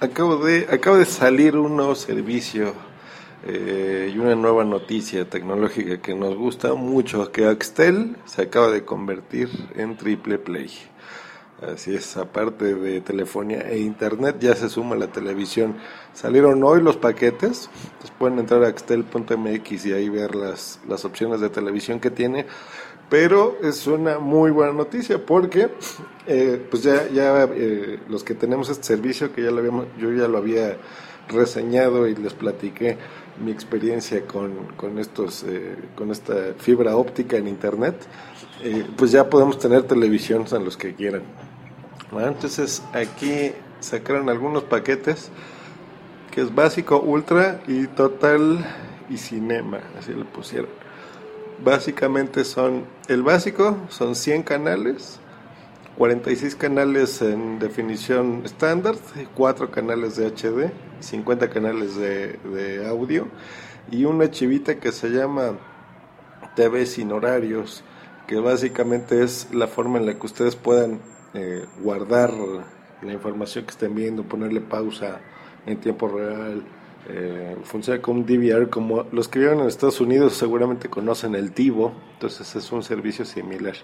acabo 0.00 0.36
de, 0.36 0.66
acabo 0.70 0.96
de 0.96 1.06
salir 1.06 1.56
un 1.56 1.76
nuevo 1.76 1.94
servicio 1.94 2.74
eh, 3.46 4.12
y 4.14 4.18
una 4.18 4.34
nueva 4.34 4.64
noticia 4.64 5.28
tecnológica 5.28 6.00
que 6.00 6.14
nos 6.14 6.36
gusta 6.36 6.74
mucho, 6.74 7.30
que 7.32 7.46
Axtel 7.46 8.16
se 8.24 8.42
acaba 8.42 8.70
de 8.70 8.84
convertir 8.84 9.48
en 9.76 9.96
triple 9.96 10.38
play. 10.38 10.70
Así 11.62 11.94
es, 11.94 12.18
aparte 12.18 12.74
de 12.74 13.00
telefonía 13.00 13.60
e 13.60 13.78
internet, 13.78 14.36
ya 14.40 14.54
se 14.54 14.68
suma 14.68 14.94
la 14.94 15.06
televisión. 15.06 15.76
Salieron 16.12 16.62
hoy 16.62 16.82
los 16.82 16.98
paquetes, 16.98 17.70
entonces 17.84 18.10
pueden 18.18 18.38
entrar 18.38 18.62
a 18.62 18.68
axtel.mx 18.68 19.86
y 19.86 19.92
ahí 19.92 20.10
ver 20.10 20.34
las, 20.34 20.80
las 20.86 21.06
opciones 21.06 21.40
de 21.40 21.48
televisión 21.48 21.98
que 21.98 22.10
tiene. 22.10 22.44
Pero 23.08 23.58
es 23.62 23.86
una 23.86 24.18
muy 24.18 24.50
buena 24.50 24.72
noticia 24.72 25.24
porque 25.24 25.70
eh, 26.26 26.64
pues 26.70 26.82
ya, 26.82 27.08
ya 27.08 27.44
eh, 27.44 28.00
los 28.08 28.24
que 28.24 28.34
tenemos 28.34 28.68
este 28.68 28.84
servicio, 28.84 29.32
que 29.32 29.42
ya 29.42 29.50
lo 29.50 29.58
habíamos, 29.58 29.86
yo 29.98 30.12
ya 30.12 30.26
lo 30.26 30.38
había 30.38 30.76
reseñado 31.28 32.08
y 32.08 32.16
les 32.16 32.34
platiqué 32.34 32.98
mi 33.44 33.52
experiencia 33.52 34.26
con, 34.26 34.52
con 34.76 34.98
estos 34.98 35.44
eh, 35.44 35.76
con 35.94 36.10
esta 36.10 36.54
fibra 36.58 36.96
óptica 36.96 37.36
en 37.36 37.48
internet, 37.48 37.94
pues 38.96 39.12
ya 39.12 39.28
podemos 39.28 39.58
tener 39.58 39.82
televisiones 39.84 40.52
a 40.52 40.58
los 40.58 40.76
que 40.76 40.94
quieran. 40.94 41.22
Entonces 42.12 42.82
aquí 42.92 43.52
sacaron 43.80 44.30
algunos 44.30 44.64
paquetes 44.64 45.30
que 46.30 46.40
es 46.40 46.54
básico, 46.54 47.00
ultra 47.00 47.60
y 47.66 47.86
total 47.86 48.64
y 49.08 49.16
cinema, 49.16 49.80
así 49.98 50.12
le 50.12 50.24
pusieron. 50.24 50.85
Básicamente 51.64 52.44
son, 52.44 52.84
el 53.08 53.22
básico 53.22 53.78
son 53.88 54.14
100 54.14 54.42
canales, 54.42 55.18
46 55.96 56.54
canales 56.54 57.22
en 57.22 57.58
definición 57.58 58.42
estándar, 58.44 58.94
4 59.34 59.70
canales 59.70 60.16
de 60.16 60.26
HD, 60.26 60.70
50 61.00 61.48
canales 61.48 61.96
de, 61.96 62.86
audio 62.86 63.28
y 63.90 64.04
una 64.04 64.30
chivita 64.30 64.78
que 64.78 64.92
se 64.92 65.08
llama 65.08 65.52
TV 66.56 66.84
sin 66.84 67.10
horarios, 67.10 67.82
que 68.26 68.36
básicamente 68.36 69.22
es 69.22 69.48
la 69.54 69.66
forma 69.66 69.98
en 69.98 70.06
la 70.06 70.14
que 70.18 70.26
ustedes 70.26 70.56
puedan 70.56 71.00
eh, 71.32 71.64
guardar 71.82 72.32
la 73.00 73.12
información 73.12 73.64
que 73.64 73.70
estén 73.70 73.94
viendo, 73.94 74.24
ponerle 74.24 74.60
pausa 74.60 75.20
en 75.64 75.78
tiempo 75.78 76.08
real. 76.08 76.62
Eh, 77.08 77.56
funciona 77.62 78.02
como 78.02 78.24
DVR, 78.24 78.68
como 78.68 79.04
los 79.12 79.28
que 79.28 79.38
viven 79.38 79.60
en 79.60 79.68
Estados 79.68 80.00
Unidos 80.00 80.34
seguramente 80.34 80.88
conocen 80.88 81.36
el 81.36 81.52
TiVo, 81.52 81.92
entonces 82.14 82.56
es 82.56 82.72
un 82.72 82.82
servicio 82.82 83.24
similar. 83.24 83.74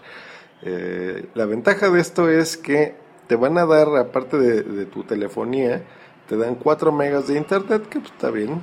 Eh, 0.63 1.27
la 1.35 1.47
ventaja 1.47 1.89
de 1.89 2.01
esto 2.01 2.29
es 2.29 2.57
que 2.57 2.97
te 3.29 3.37
van 3.37 3.59
a 3.59 3.67
dar, 3.67 3.97
aparte 3.97 4.39
de, 4.39 4.87
tu 4.87 5.05
telefonía, 5.05 5.85
te 6.29 6.37
dan 6.37 6.57
4 6.57 6.91
megas 6.91 7.29
de 7.29 7.39
internet, 7.39 7.89
que 7.89 8.01
pues, 8.01 8.13
está 8.13 8.31
bien, 8.31 8.61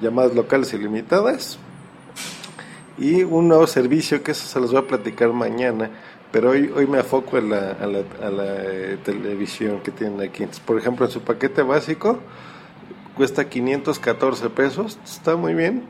llamadas 0.00 0.34
locales 0.34 0.72
ilimitadas, 0.72 1.58
y 2.98 3.24
un 3.24 3.48
nuevo 3.48 3.66
servicio 3.66 4.22
que 4.22 4.30
eso 4.32 4.46
se 4.46 4.58
los 4.58 4.72
voy 4.72 4.80
a 4.80 4.86
platicar 4.86 5.32
mañana, 5.32 5.90
pero 6.32 6.50
hoy, 6.50 6.72
hoy 6.74 6.86
me 6.86 6.98
afoco 6.98 7.36
a 7.36 7.40
la, 7.40 7.76
eh, 7.80 8.98
televisión 9.04 9.80
que 9.80 9.90
tienen 9.90 10.20
aquí. 10.22 10.46
Por 10.64 10.78
ejemplo, 10.78 11.06
en 11.06 11.12
su 11.12 11.20
paquete 11.20 11.62
básico 11.62 12.18
cuesta 13.16 13.48
514 13.48 14.50
pesos, 14.50 14.98
está 15.04 15.36
muy 15.36 15.54
bien. 15.54 15.82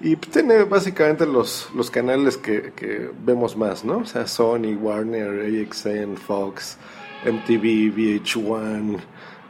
Y 0.00 0.16
pues, 0.16 0.32
tiene 0.32 0.64
básicamente 0.64 1.24
los, 1.24 1.68
los 1.74 1.90
canales 1.90 2.36
que, 2.36 2.72
que 2.74 3.10
vemos 3.24 3.56
más, 3.56 3.84
¿no? 3.84 3.98
O 3.98 4.06
sea, 4.06 4.26
Sony, 4.26 4.74
Warner, 4.78 5.46
AXN, 5.46 6.16
Fox, 6.16 6.76
MTV, 7.24 7.94
VH1, 7.94 8.98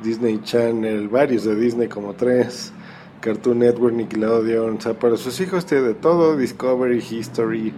Disney 0.01 0.41
Channel, 0.45 1.09
varios 1.09 1.45
de 1.45 1.57
Disney 1.57 1.89
como 1.89 2.13
tres, 2.15 2.73
Cartoon 3.21 3.61
Network, 3.61 3.95
Nickelodeon, 3.95 4.77
o 4.77 4.81
sea, 4.81 4.93
para 4.95 5.17
sus 5.17 5.41
hijos 5.41 5.65
tiene 5.65 5.85
de 5.85 5.95
todo, 5.95 6.37
Discovery, 6.37 6.99
History, 6.99 7.73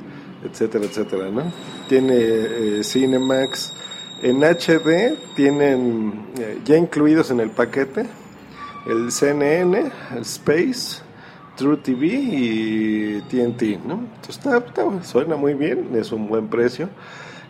etcétera, 0.45 0.85
etcétera, 0.87 1.31
¿no? 1.31 1.53
Tiene 1.89 2.17
eh, 2.19 2.81
Cinemax. 2.83 3.73
En 4.23 4.43
HD 4.43 5.17
tienen 5.35 6.27
eh, 6.39 6.59
ya 6.65 6.77
incluidos 6.77 7.31
en 7.31 7.41
el 7.41 7.51
paquete 7.51 8.07
el 8.87 9.11
CNN, 9.11 9.93
el 10.15 10.23
Space, 10.23 11.03
True 11.57 11.79
TV 11.79 12.07
y 12.07 13.21
TNT, 13.23 13.85
¿no? 13.85 13.95
Entonces 14.15 14.39
está, 14.39 15.03
suena 15.03 15.37
muy 15.37 15.55
bien, 15.55 15.91
es 15.95 16.13
un 16.13 16.29
buen 16.29 16.49
precio. 16.49 16.89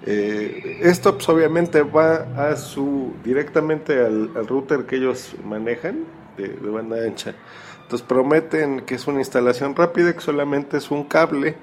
Eh, 0.04 0.78
esto 0.82 1.14
pues, 1.14 1.28
obviamente 1.28 1.82
va 1.82 2.50
a 2.50 2.56
su 2.56 3.14
directamente 3.24 4.04
al, 4.04 4.32
router 4.46 4.86
que 4.86 4.96
ellos 4.96 5.34
manejan 5.44 6.04
de, 6.36 6.48
banda 6.70 7.04
ancha. 7.04 7.34
Entonces 7.82 8.06
prometen 8.06 8.82
que 8.82 8.94
es 8.94 9.06
una 9.06 9.18
instalación 9.18 9.74
rápida, 9.74 10.12
que 10.12 10.20
solamente 10.20 10.76
es 10.76 10.90
un 10.90 11.04
cable 11.04 11.56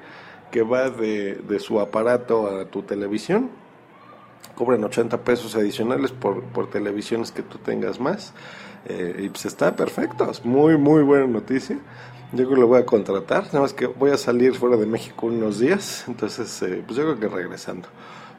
que 0.51 0.61
va 0.61 0.89
de, 0.89 1.35
de 1.35 1.59
su 1.59 1.79
aparato 1.79 2.47
a 2.47 2.65
tu 2.65 2.83
televisión. 2.83 3.49
Cobran 4.55 4.83
80 4.83 5.23
pesos 5.23 5.55
adicionales 5.55 6.11
por, 6.11 6.43
por 6.43 6.69
televisiones 6.69 7.31
que 7.31 7.41
tú 7.41 7.57
tengas 7.57 7.99
más. 7.99 8.33
Eh, 8.85 9.23
y 9.23 9.29
pues 9.29 9.45
está 9.45 9.75
perfecto, 9.75 10.29
es 10.29 10.43
muy, 10.43 10.77
muy 10.77 11.03
buena 11.03 11.27
noticia. 11.27 11.77
Yo 12.31 12.45
creo 12.45 12.49
que 12.49 12.61
lo 12.61 12.67
voy 12.67 12.81
a 12.81 12.85
contratar, 12.85 13.45
nada 13.45 13.61
más 13.61 13.73
que 13.73 13.85
voy 13.85 14.11
a 14.11 14.17
salir 14.17 14.55
fuera 14.55 14.75
de 14.75 14.85
México 14.85 15.27
unos 15.27 15.59
días, 15.59 16.03
entonces 16.07 16.61
eh, 16.63 16.83
pues 16.85 16.97
yo 16.97 17.03
creo 17.03 17.19
que 17.19 17.27
regresando, 17.27 17.87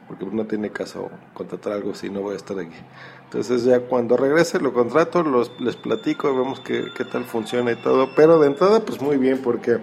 porque 0.07 0.25
no 0.25 0.45
tiene 0.45 0.69
caso 0.69 1.09
contratar 1.33 1.73
algo 1.73 1.95
si 1.95 2.09
no 2.09 2.21
voy 2.21 2.33
a 2.33 2.37
estar 2.37 2.59
aquí. 2.59 2.75
Entonces 3.23 3.63
ya 3.63 3.79
cuando 3.79 4.17
regrese 4.17 4.59
lo 4.59 4.73
contrato, 4.73 5.23
los, 5.23 5.51
les 5.59 5.77
platico, 5.77 6.35
vemos 6.35 6.59
qué, 6.59 6.87
qué 6.95 7.05
tal 7.05 7.23
funciona 7.23 7.71
y 7.71 7.75
todo, 7.77 8.09
pero 8.15 8.37
de 8.39 8.47
entrada 8.47 8.81
pues 8.81 9.01
muy 9.01 9.17
bien 9.17 9.39
porque 9.41 9.79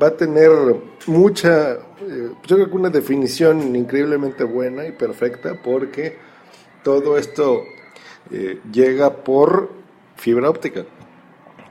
va 0.00 0.08
a 0.08 0.16
tener 0.16 0.50
mucha, 1.06 1.72
eh, 1.72 2.30
yo 2.46 2.56
creo 2.56 2.68
que 2.68 2.76
una 2.76 2.90
definición 2.90 3.74
increíblemente 3.74 4.44
buena 4.44 4.86
y 4.86 4.92
perfecta 4.92 5.58
porque 5.62 6.18
todo 6.82 7.16
esto 7.16 7.64
eh, 8.30 8.60
llega 8.70 9.24
por 9.24 9.70
fibra 10.18 10.50
óptica. 10.50 10.84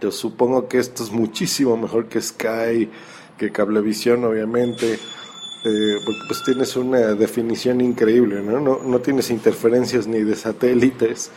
Yo 0.01 0.11
supongo 0.11 0.67
que 0.67 0.79
esto 0.79 1.03
es 1.03 1.11
muchísimo 1.11 1.77
mejor 1.77 2.07
que 2.07 2.19
Sky, 2.19 2.89
que 3.37 3.51
Cablevisión, 3.51 4.25
obviamente, 4.25 4.93
eh, 4.93 5.97
porque 6.03 6.21
pues 6.27 6.43
tienes 6.43 6.75
una 6.75 7.13
definición 7.13 7.81
increíble, 7.81 8.41
¿no? 8.41 8.59
No, 8.59 8.79
no 8.83 8.99
tienes 8.99 9.29
interferencias 9.29 10.07
ni 10.07 10.21
de 10.21 10.35
satélites 10.35 11.31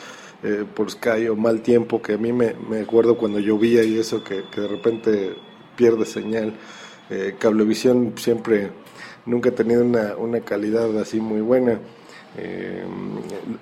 por 0.74 0.90
Sky 0.90 1.28
o 1.28 1.36
mal 1.36 1.60
tiempo, 1.60 2.00
que 2.00 2.14
a 2.14 2.16
mí 2.16 2.32
me, 2.32 2.54
me 2.54 2.80
acuerdo 2.80 3.18
cuando 3.18 3.38
llovía 3.38 3.82
y 3.84 3.98
eso, 3.98 4.24
que, 4.24 4.44
que 4.50 4.62
de 4.62 4.68
repente 4.68 5.34
pierde 5.76 6.06
señal. 6.06 6.54
Eh, 7.10 7.34
Cablevisión 7.38 8.14
siempre, 8.16 8.70
nunca 9.26 9.50
ha 9.50 9.54
tenido 9.54 9.84
una, 9.84 10.16
una 10.16 10.40
calidad 10.40 10.96
así 10.98 11.20
muy 11.20 11.40
buena. 11.40 11.80
Eh, 12.36 12.84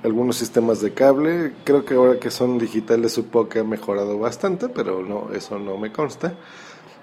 algunos 0.03 0.37
sistemas 0.37 0.81
de 0.81 0.93
cable, 0.93 1.53
creo 1.65 1.85
que 1.85 1.95
ahora 1.95 2.21
que 2.21 2.31
son 2.31 2.59
digitales 2.59 3.13
supongo 3.13 3.49
que 3.49 3.59
ha 3.61 3.65
mejorado 3.65 4.19
bastante, 4.19 4.69
pero 4.69 5.03
no, 5.03 5.33
eso 5.33 5.59
no 5.59 5.77
me 5.79 5.93
consta. 5.93 6.35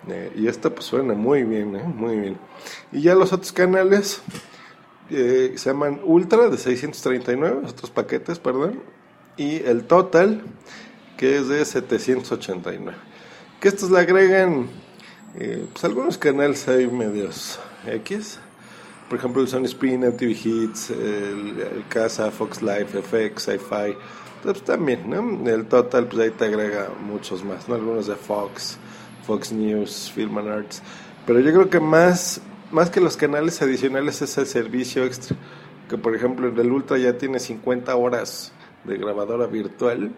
Eh, 0.08 0.32
y 0.36 0.48
esta 0.48 0.70
pues 0.70 0.86
suena 0.86 1.14
muy 1.14 1.44
bien, 1.44 1.72
muy 1.96 2.18
bien. 2.18 2.38
Y 2.92 3.02
ya 3.02 3.16
los 3.16 3.34
otros 3.34 3.52
canales 3.52 4.22
se 5.10 5.56
llaman 5.56 6.02
Ultra 6.04 6.50
de 6.50 6.58
639, 6.58 7.68
otros 7.68 7.92
paquetes, 7.92 8.40
perdón, 8.40 8.82
y 9.38 9.58
el 9.64 9.86
Total 9.86 10.42
que 11.18 11.38
es 11.38 11.48
de 11.48 11.64
789. 11.64 12.98
Que 13.60 13.68
estos 13.70 13.90
le 13.90 14.00
agregan 14.00 14.68
eh, 15.38 15.68
pues 15.70 15.84
algunos 15.84 16.18
canales 16.18 16.66
hay 16.70 16.88
medios 16.88 17.60
X. 17.86 18.40
Por 19.10 19.20
ejemplo, 19.20 19.42
el 19.42 19.48
Sony 19.48 19.66
Spin, 19.66 20.02
MTV 20.02 20.32
Hits, 20.32 20.90
el, 20.90 21.84
Casa, 21.90 22.32
Fox 22.32 22.62
Life, 22.62 23.02
FX, 23.02 23.44
Sci-Fi. 23.44 23.96
Pues 24.42 24.64
también, 24.64 25.10
¿no? 25.10 25.50
El 25.50 25.66
Total, 25.66 26.08
pues 26.08 26.22
ahí 26.22 26.32
te 26.32 26.46
agrega 26.46 26.90
muchos 27.06 27.44
más, 27.44 27.68
¿no? 27.70 27.76
Algunos 27.76 28.08
de 28.08 28.16
Fox, 28.16 28.78
Fox 29.26 29.52
News, 29.52 30.12
Film 30.14 30.38
and 30.40 30.50
Arts. 30.50 30.82
Pero 31.26 31.40
yo 31.40 31.52
creo 31.54 31.70
que 31.70 31.80
más, 31.80 32.42
más 32.72 32.90
que 32.90 33.00
los 33.00 33.18
canales 33.18 33.62
adicionales 33.62 34.22
es 34.22 34.38
el 34.38 34.46
servicio 34.46 35.04
extra. 35.04 35.36
Que 35.90 35.98
por 35.98 36.16
ejemplo 36.16 36.48
el 36.48 36.72
Ultra 36.72 36.98
ya 36.98 37.18
tiene 37.18 37.40
50 37.40 37.96
horas 37.96 38.54
de 38.86 38.98
grabadora 38.98 39.46
virtual 39.46 40.12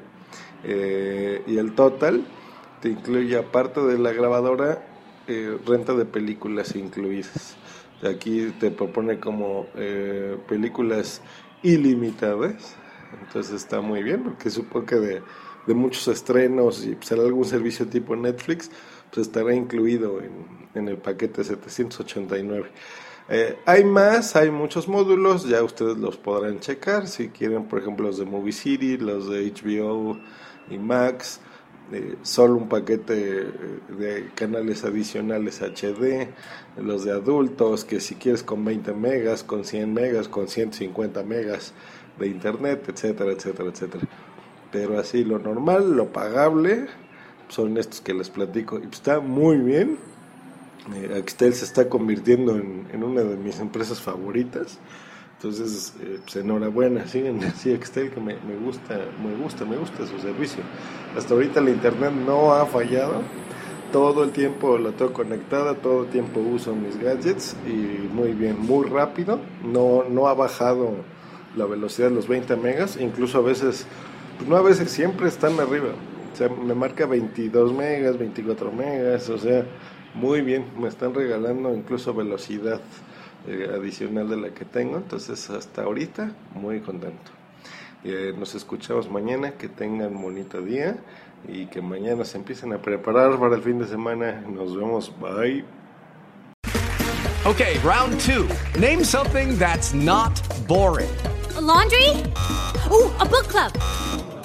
eh, 0.64 1.44
y 1.46 1.58
el 1.58 1.74
Total 1.74 2.26
te 2.82 2.90
incluye 2.90 3.38
aparte 3.38 3.82
de 3.82 3.98
la 3.98 4.12
grabadora 4.12 4.86
eh, 5.28 5.58
renta 5.66 5.94
de 5.94 6.06
películas 6.06 6.76
incluidas. 6.76 7.56
Aquí 8.04 8.54
te 8.60 8.70
propone 8.72 9.20
como 9.20 9.68
eh, 9.76 10.38
películas 10.48 11.22
ilimitadas, 11.64 12.76
entonces 13.22 13.56
está 13.56 13.82
muy 13.82 14.04
bien 14.04 14.24
porque 14.24 14.50
supongo 14.52 14.86
que 14.86 14.96
de, 14.98 15.24
de 15.66 15.74
muchos 15.74 16.08
estrenos 16.08 16.86
y 16.86 16.96
será 17.02 17.24
algún 17.24 17.46
servicio 17.46 17.88
tipo 17.88 18.16
Netflix, 18.16 18.70
pues 19.12 19.28
estará 19.28 19.54
incluido 19.56 20.22
en, 20.22 20.70
en 20.76 20.88
el 20.90 20.98
paquete 20.98 21.44
789. 21.44 22.72
Eh, 23.30 23.58
hay 23.66 23.84
más, 23.84 24.36
hay 24.36 24.52
muchos 24.52 24.88
módulos, 24.88 25.48
ya 25.48 25.64
ustedes 25.64 25.98
los 25.98 26.18
podrán 26.18 26.60
checar 26.60 27.08
si 27.08 27.30
quieren, 27.30 27.68
por 27.68 27.80
ejemplo, 27.80 28.08
los 28.08 28.18
de 28.20 28.26
Movie 28.26 28.54
City, 28.54 28.98
los 28.98 29.30
de 29.30 29.52
HBO 29.52 30.18
y 30.70 30.78
Max, 30.78 31.42
eh, 31.92 32.16
solo 32.22 32.56
un 32.56 32.70
paquete 32.70 33.14
eh, 33.16 33.50
de 33.98 34.30
canales 34.36 34.84
adicionales 34.84 35.62
HD, 35.62 36.30
los 36.78 37.04
de 37.04 37.12
adultos, 37.12 37.86
que 37.86 38.00
si 38.00 38.16
quieres 38.16 38.44
con 38.44 38.64
20 38.66 38.94
megas, 38.94 39.44
con 39.44 39.66
100 39.66 39.94
megas, 39.94 40.28
con 40.28 40.48
150 40.48 41.24
megas 41.24 41.74
de 42.20 42.28
internet, 42.28 42.84
etcétera, 42.88 43.32
etcétera, 43.32 43.70
etcétera. 43.70 44.08
Pero 44.72 45.00
así 45.00 45.24
lo 45.24 45.40
normal, 45.40 45.96
lo 45.96 46.12
pagable, 46.12 46.88
son 47.50 47.78
estos 47.78 48.02
que 48.02 48.14
les 48.14 48.30
platico 48.30 48.80
y 48.80 48.88
está 48.92 49.20
muy 49.20 49.58
bien 49.58 49.98
eh, 50.96 51.18
Axtel 51.18 51.54
se 51.54 51.66
está 51.66 51.90
convirtiendo 51.90 52.56
en, 52.56 52.88
en, 52.94 53.04
una 53.04 53.22
de 53.22 53.36
mis 53.36 53.60
empresas 53.60 54.02
favoritas. 54.02 54.80
Entonces, 55.38 55.94
eh, 56.02 56.20
pues 56.24 56.36
enhorabuena, 56.38 57.06
siguen 57.08 57.44
así 57.44 57.72
Axtel, 57.72 58.10
que 58.10 58.20
me, 58.20 58.34
me, 58.38 58.56
gusta, 58.56 59.00
me 59.24 59.36
gusta, 59.36 59.66
me 59.66 59.78
gusta 59.78 60.08
su 60.08 60.18
servicio. 60.20 60.64
Hasta 61.16 61.36
ahorita 61.36 61.62
la 61.62 61.70
internet 61.70 62.12
no 62.12 62.54
ha 62.56 62.66
fallado. 62.66 63.22
Todo 63.92 64.24
el 64.24 64.32
tiempo 64.32 64.80
la 64.80 64.92
tengo 64.92 65.14
conectada, 65.14 65.76
todo 65.76 66.04
el 66.04 66.10
tiempo 66.10 66.40
uso 66.40 66.76
mis 66.76 67.00
gadgets 67.00 67.56
y 67.68 68.08
muy 68.12 68.34
bien, 68.34 68.60
muy 68.60 68.88
rápido. 68.88 69.40
No, 69.64 70.04
no 70.10 70.28
ha 70.28 70.34
bajado 70.34 70.96
la 71.56 71.66
velocidad 71.66 72.10
de 72.10 72.16
los 72.16 72.28
20 72.28 72.56
megas, 72.56 72.98
incluso 73.00 73.38
a 73.38 73.42
veces, 73.42 73.86
pues 74.38 74.50
no 74.50 74.58
a 74.58 74.62
veces, 74.64 74.90
siempre 74.90 75.28
están 75.28 75.60
arriba. 75.60 75.90
O 76.34 76.36
sea, 76.36 76.50
me 76.50 76.74
marca 76.74 77.06
22 77.06 77.74
megas, 77.74 78.18
24 78.18 78.72
megas, 78.72 79.30
o 79.30 79.38
sea, 79.38 79.66
muy 80.16 80.42
bien, 80.42 80.66
me 80.80 80.88
están 80.88 81.14
regalando 81.14 81.74
incluso 81.76 82.14
velocidad 82.14 82.82
eh, 83.48 83.72
adicional 83.74 84.30
de 84.30 84.38
la 84.38 84.50
que 84.50 84.66
tengo, 84.66 84.98
entonces 84.98 85.50
hasta 85.50 85.84
ahorita 85.84 86.32
muy 86.54 86.82
contento. 86.82 87.32
Eh, 88.04 88.34
nos 88.38 88.56
escuchamos 88.56 89.10
mañana, 89.10 89.54
que 89.54 89.68
tengan 89.68 90.22
bonito 90.22 90.62
día 90.62 90.98
y 91.48 91.66
que 91.68 91.82
mañana 91.82 92.26
se 92.26 92.38
empiecen 92.38 92.74
a 92.74 92.82
preparar 92.82 93.40
para 93.40 93.56
el 93.56 93.62
fin 93.62 93.80
de 93.80 93.88
semana. 93.88 94.42
Nos 94.42 94.76
vemos, 94.76 95.12
bye. 95.20 95.64
Okay, 97.46 97.80
round 97.80 98.20
two. 98.20 98.48
Name 98.80 99.04
something 99.04 99.58
that's 99.58 99.94
not 99.94 100.40
boring. 100.68 101.10
A 101.56 101.62
laundry? 101.62 102.10
Ooh, 102.92 103.10
a 103.20 103.26
book 103.26 103.48
club. 103.48 103.72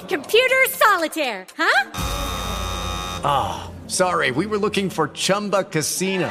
Computer 0.08 0.64
solitaire, 0.70 1.46
huh? 1.56 1.90
Ah. 3.24 3.64
Oh. 3.68 3.72
Sorry, 3.92 4.30
we 4.30 4.46
were 4.46 4.56
looking 4.56 4.88
for 4.88 5.08
Chumba 5.08 5.64
Casino. 5.64 6.30